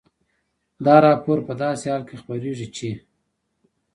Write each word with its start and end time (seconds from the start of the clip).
دا 0.85 0.95
راپور 1.05 1.37
په 1.47 1.53
داسې 1.63 1.85
حال 1.91 2.03
کې 2.09 2.15
خپرېږي 2.21 2.67
چې 2.75 2.89